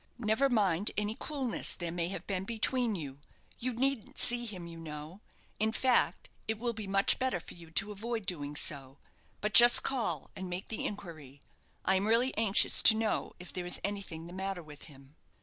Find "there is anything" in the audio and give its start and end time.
13.53-14.25